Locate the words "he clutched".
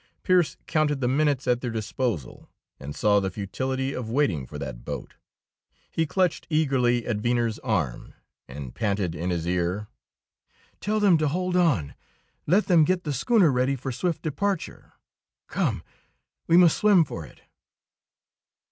5.91-6.47